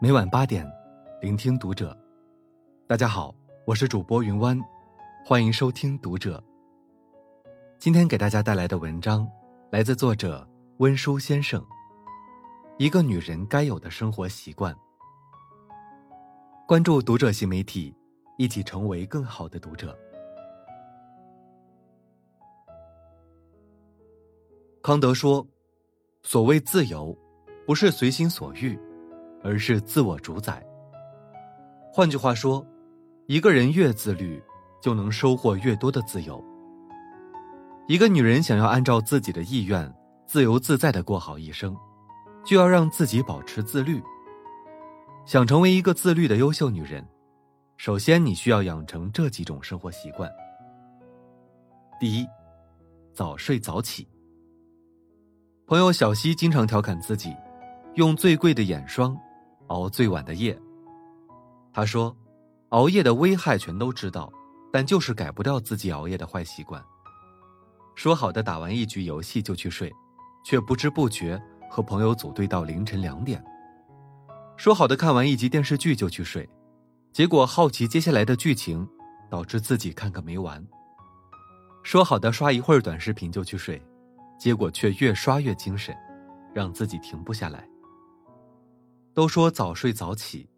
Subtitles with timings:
[0.00, 0.64] 每晚八点，
[1.20, 1.96] 聆听读者。
[2.86, 3.34] 大家好，
[3.66, 4.56] 我是主播云湾，
[5.24, 6.40] 欢迎收听读者。
[7.80, 9.28] 今天给大家带来的文章
[9.72, 11.60] 来自作者温书先生。
[12.76, 14.72] 一个女人该有的生活习惯。
[16.64, 17.92] 关注读者新媒体，
[18.36, 19.98] 一起成为更好的读者。
[24.80, 25.44] 康德说
[26.22, 27.18] ：“所谓自由，
[27.66, 28.78] 不是随心所欲，
[29.48, 30.62] 而是自我主宰。”
[31.90, 32.64] 换句话说，
[33.26, 34.42] 一个人越自律，
[34.82, 36.44] 就能收获越多的自由。
[37.86, 39.90] 一个女人想要按照自己的意愿，
[40.26, 41.74] 自由自在的过好一生，
[42.44, 44.02] 就要让自己保持自律。
[45.24, 47.06] 想成为一个自律的优秀女人，
[47.78, 50.30] 首先你需要养成这几种生活习惯。
[51.98, 52.26] 第一，
[53.12, 54.06] 早睡早起。
[55.66, 57.34] 朋友小西经常调侃自己，
[57.94, 59.18] 用最贵的眼霜，
[59.68, 60.58] 熬最晚的夜。
[61.72, 62.14] 他说，
[62.70, 64.32] 熬夜的危害全都知道，
[64.72, 66.84] 但就是改不掉自己熬夜的坏习惯。
[67.94, 69.92] 说好的打完一局游戏就去睡，
[70.44, 73.42] 却不知不觉和朋友组队到凌晨两点。
[74.56, 76.48] 说好的看完一集电视剧就去睡，
[77.12, 78.88] 结果好奇接下来的剧情，
[79.30, 80.62] 导致自己看个没完。
[81.82, 83.82] 说好的刷一会儿短视频就去睡。
[84.38, 85.92] 结果却越刷越精神，
[86.54, 87.68] 让自己停不下来。
[89.18, 90.48] 都说早睡早起，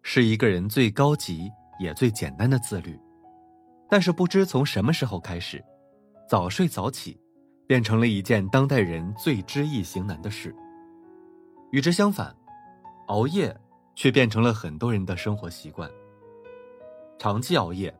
[0.00, 2.98] 是一个人最高级也最简单的自律，
[3.90, 5.62] 但是不知从什么时候开始，
[6.26, 7.20] 早睡早起
[7.66, 10.56] 变成了一件当代人最知易行难的事。
[11.72, 12.34] 与之相反，
[13.08, 13.54] 熬夜
[13.94, 15.86] 却变成了很多人的生活习惯。
[17.18, 17.94] 长期熬夜，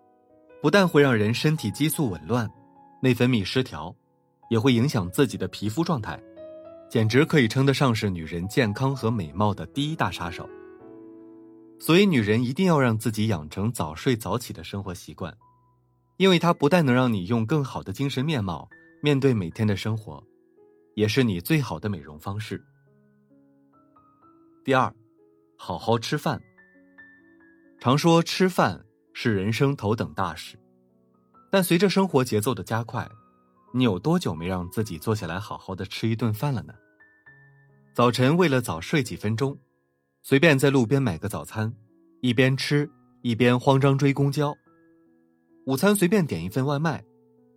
[0.62, 2.50] 不但会让人身体激素紊乱，
[3.02, 3.94] 内分泌失调。
[4.48, 6.18] 也会影响自己的皮肤状态，
[6.88, 10.48] 简直可以称得上是女人健康和美貌的第一大杀手。
[11.78, 15.36] 所以，女人一定要让自己养成早睡早起的生活习惯，
[16.16, 18.68] 因为它不但能让你用更好的精神面貌
[19.02, 20.22] 面对每天的生活，
[20.94, 22.64] 也是你最好的美容方式。
[24.64, 24.92] 第二，
[25.58, 26.40] 好好吃饭。
[27.78, 30.58] 常说吃饭是人生头等大事，
[31.50, 33.06] 但随着生活节奏的加快。
[33.74, 36.72] 你有多久没让自己坐下来好好的吃一顿饭了呢？
[37.96, 39.56] 早晨为了早睡几分钟，
[40.22, 41.72] 随便在路边买个早餐，
[42.20, 42.86] 一边吃
[43.22, 44.54] 一边慌张追公交。
[45.64, 47.02] 午餐随便点一份外卖，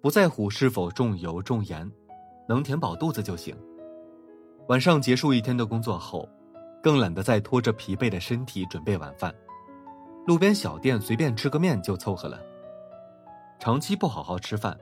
[0.02, 1.92] 不在乎是否重油重盐，
[2.48, 3.54] 能填饱肚子就行。
[4.70, 6.26] 晚上结束一天的工作后，
[6.82, 9.36] 更懒得再拖着疲惫的身体准备晚饭，
[10.26, 12.40] 路边小店随便吃个面就凑合了。
[13.60, 14.80] 长期不好好吃饭。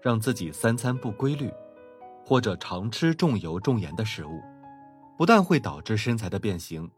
[0.00, 1.52] 让自己三餐不规律，
[2.24, 4.40] 或者常吃重油重盐的食物，
[5.20, 6.90] 不但会导致身材的变形，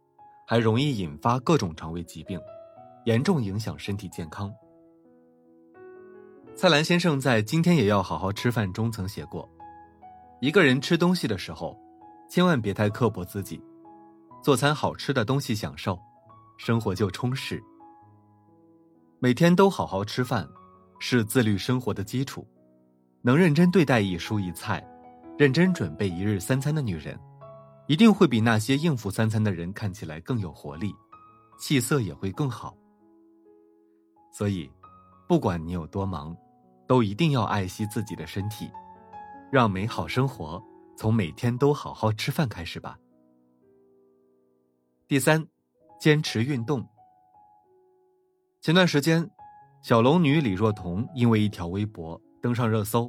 [0.47, 2.41] 还容易引发各种肠胃疾病，
[3.05, 4.49] 严重影响身体健康。
[6.55, 9.51] 蔡澜先生在《今天也要好好吃饭》中曾写过：
[10.41, 11.77] 一个人吃东西的时候，
[12.31, 13.61] 千万别太刻薄自己，
[14.41, 15.99] 做餐好吃的东西享受，
[16.59, 17.61] 生活就充实。
[19.19, 20.49] 每天都好好吃饭，
[21.01, 22.47] 是自律生活的基础。
[23.21, 24.81] 能认真对待一蔬一菜，
[25.37, 27.19] 认真准备一日三餐的女人，
[27.87, 30.95] 一定会比那些应付三餐的人看起来更有活力，
[31.59, 32.77] 气色也会更好。
[34.33, 34.71] 所以，
[35.29, 36.37] 不管你有多忙，
[36.87, 38.71] 都一定要爱惜自己的身体，
[39.51, 40.63] 让美好生活
[40.97, 42.99] 从每天都好好吃饭开始吧。
[45.07, 45.47] 第三，
[46.01, 46.87] 坚持运动。
[48.61, 49.31] 前段时间，
[49.83, 52.21] 小龙女李若彤因为一条微博。
[52.43, 53.09] 登上热搜。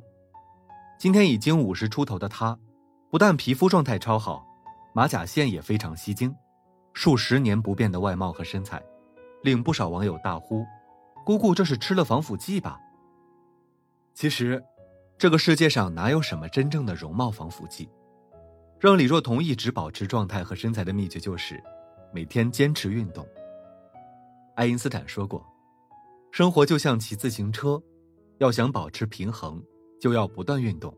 [1.00, 2.56] 今天已经五十出头的她，
[3.10, 4.46] 不但皮肤状态超好，
[4.94, 6.34] 马甲线也非常吸睛，
[6.94, 8.82] 数十年不变的外貌和身材，
[9.42, 10.64] 令不少网友大呼
[11.26, 12.80] ：“姑姑这是吃了防腐剂吧？”
[14.14, 14.64] 其实，
[15.18, 17.90] 这个世界上哪有什么真正的容貌防腐剂？
[18.80, 21.62] 让李若彤一直保持状态和身材的秘诀就是
[22.14, 23.28] 每天坚持运动。
[24.56, 25.44] 爱因斯坦说过
[26.32, 27.82] ：“生活就像骑自行车。”
[28.40, 29.64] 要想保持平衡，
[30.02, 30.94] 就要不断运动。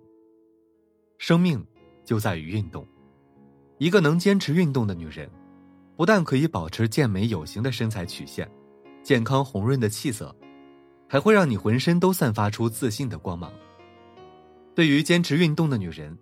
[1.20, 1.64] 生命
[2.04, 2.88] 就在于运动。
[3.78, 5.30] 一个能坚持运动的女人，
[5.96, 8.50] 不但可以保持健美有型的身材曲线、
[9.04, 10.36] 健康红润的气色，
[11.08, 13.52] 还会让你浑身都散发出自信的光芒。
[14.74, 16.18] 对于坚持运动的女人，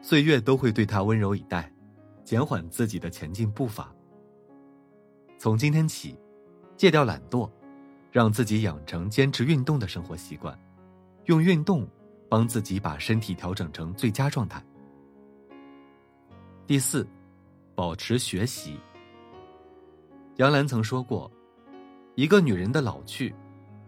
[0.00, 1.72] 岁月都会对她温柔以待，
[2.24, 3.92] 减缓自己的前进步伐。
[5.38, 6.16] 从今天起，
[6.76, 7.50] 戒掉懒惰。
[8.12, 10.54] 让自己养成坚持运动的生活习惯，
[11.24, 11.88] 用运动
[12.28, 14.62] 帮自己把身体调整成最佳状态。
[16.64, 17.04] 第四，
[17.74, 18.78] 保持学习。
[20.36, 21.30] 杨澜曾说过
[22.14, 23.34] ：“一个女人的老去，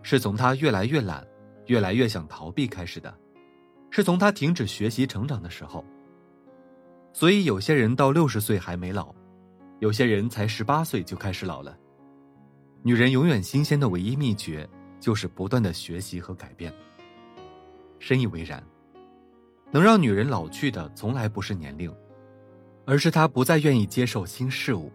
[0.03, 1.25] 是从她越来越懒、
[1.67, 3.17] 越来越想逃避开始的，
[3.91, 5.85] 是从她停止学习成长的时候。”
[7.15, 9.15] 所以，有些人到六十岁还没老，
[9.79, 11.79] 有些人才十八岁就开始老了。
[12.83, 14.69] 女人永远新鲜的唯一秘诀，
[14.99, 16.75] 就是不断的学习和改变。
[18.01, 18.63] 深以为然。
[19.71, 21.93] 能让女人老去的，从来不是年龄，
[22.85, 24.91] 而是她不再愿意接受新事物，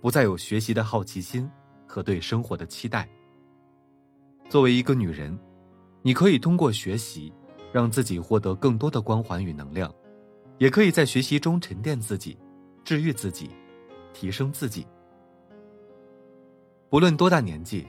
[0.00, 1.50] 不再有学习的好奇心
[1.86, 3.08] 和对生活的期待。
[4.48, 5.38] 作为一个女人，
[6.02, 7.32] 你可以通过学习，
[7.72, 9.92] 让自己获得更多的光环与能量，
[10.58, 12.36] 也可以在学习中沉淀自己，
[12.84, 13.50] 治愈自己，
[14.12, 14.86] 提升自己。
[16.90, 17.86] 不论多大年纪，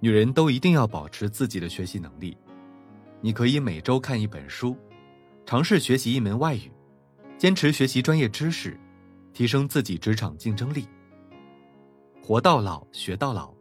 [0.00, 2.36] 女人都一定要保持自己的学习能力。
[3.20, 4.76] 你可以每周看一本书。
[5.46, 6.70] 尝试学习一门外语，
[7.44, 8.74] 坚持学习专业知识，
[9.34, 10.88] 提升自己职场竞争力。
[12.22, 13.52] 活到老，学到老，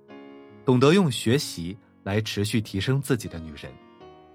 [0.63, 3.69] 懂得用学习来持续提升自己的女人，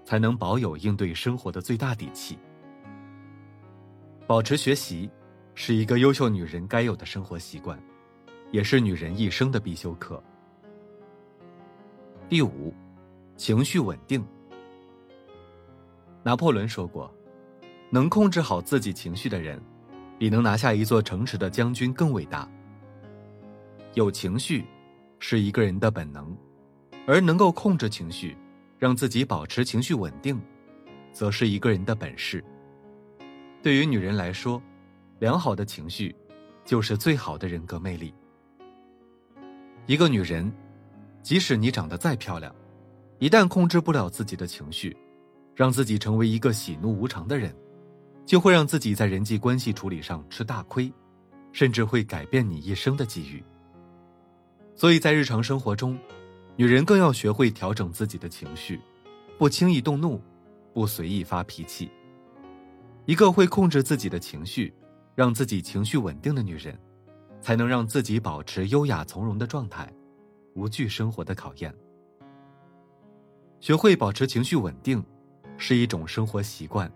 [0.05, 2.37] 才能保有应对生活的最大底气。
[4.27, 5.09] 保持学习，
[5.55, 7.81] 是一个优秀女人该有的生活习惯，
[8.51, 10.23] 也是女人一生的必修课。
[12.29, 12.71] 第五，
[13.35, 14.23] 情绪稳定。
[16.21, 17.11] 拿破仑说过。
[17.91, 19.59] 能控制好自己情绪的人，
[20.17, 22.47] 比能拿下一座城池的将军更伟大。
[23.95, 24.63] 有情绪，
[25.17, 26.37] 是一个人的本能，
[27.07, 28.37] 而能够控制情绪，
[28.77, 30.39] 让自己保持情绪稳定，
[31.11, 32.43] 则是一个人的本事。
[33.63, 34.61] 对于女人来说，
[35.17, 36.15] 良好的情绪，
[36.63, 38.13] 就是最好的人格魅力。
[39.87, 40.51] 一个女人，
[41.23, 42.53] 即使你长得再漂亮，
[43.17, 44.95] 一旦控制不了自己的情绪，
[45.55, 47.51] 让自己成为一个喜怒无常的人。
[48.29, 50.93] 就会让自己在人际关系处理上吃大亏，
[51.51, 53.43] 甚至会改变你一生的机遇。
[54.75, 55.97] 所以在日常生活中，
[56.55, 58.79] 女人更要学会调整自己的情绪，
[59.39, 60.21] 不轻易动怒，
[60.75, 61.89] 不随意发脾气。
[63.07, 64.71] 一个会控制自己的情绪，
[65.15, 66.79] 让自己情绪稳定的女人，
[67.41, 69.91] 才能让自己保持优雅从容的状态，
[70.53, 71.73] 无惧生活的考验。
[73.59, 75.03] 学会保持情绪稳定，
[75.57, 76.89] 是一种生活习惯。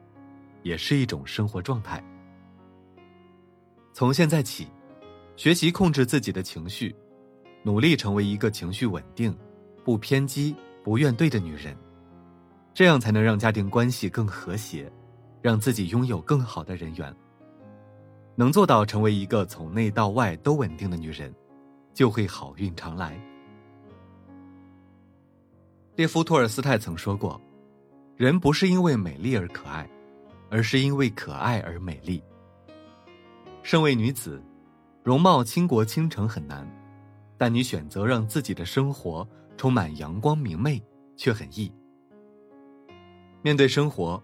[0.63, 2.03] 也是一种生活状态。
[3.93, 4.67] 从现在起，
[5.35, 6.95] 学习控制自己的情绪，
[7.61, 9.37] 努力成为一个情绪稳定、
[9.83, 11.77] 不偏激、不怨怼的女人，
[12.73, 14.91] 这样才能让家庭关系更和谐，
[15.41, 17.15] 让自己拥有更好的人缘。
[18.35, 21.31] 能做到成为一个从内到外都稳定的女人，
[21.93, 23.15] 就会好运常来。
[25.95, 27.39] 列夫·托尔斯泰曾说过
[28.17, 29.87] ：“人不是因为美丽而可爱。”
[30.53, 32.23] 而是因为可爱而美丽。
[33.63, 34.39] 身为女子，
[35.01, 36.63] 容貌倾国倾城很难，
[37.39, 39.27] 但你选择让自己的生活
[39.57, 40.79] 充满阳光明媚
[41.17, 41.73] 却很易。
[43.41, 44.21] 面对生活，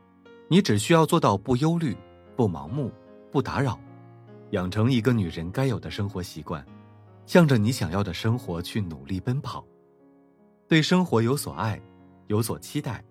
[0.48, 1.98] 你只需要做到不忧虑、
[2.36, 2.92] 不盲目、
[3.32, 3.80] 不打扰，
[4.52, 6.64] 养成一个女人该有的生活习惯，
[7.26, 9.66] 向着你想要的生活去努力奔跑，
[10.68, 11.82] 对生活有所爱，
[12.28, 13.04] 有所期待。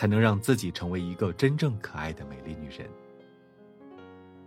[0.00, 2.88] 才能让自己成为一个真正可爱的美丽女人。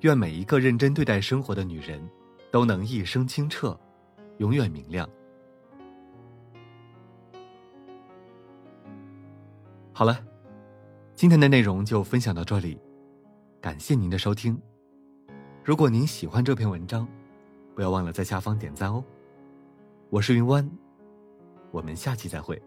[0.01, 2.03] 愿每一个认真对待生活的女人，
[2.49, 3.79] 都能一生清澈，
[4.39, 5.07] 永远明亮。
[9.93, 10.25] 好了，
[11.13, 12.79] 今天的内容就分享到这里，
[13.61, 14.59] 感谢您的收听。
[15.63, 17.07] 如果您喜欢这篇文章，
[17.75, 19.03] 不要忘了在下方点赞哦。
[20.09, 20.67] 我是云湾，
[21.69, 22.59] 我们下期再会。